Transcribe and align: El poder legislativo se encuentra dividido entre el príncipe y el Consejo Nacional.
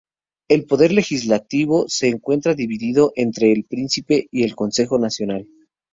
El 0.49 0.65
poder 0.65 0.91
legislativo 0.93 1.85
se 1.87 2.07
encuentra 2.07 2.55
dividido 2.55 3.13
entre 3.15 3.51
el 3.51 3.65
príncipe 3.65 4.29
y 4.31 4.41
el 4.41 4.55
Consejo 4.55 4.97
Nacional. 4.97 5.47